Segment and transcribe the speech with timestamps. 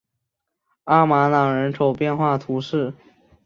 [0.85, 2.91] 阿马朗人口变化图示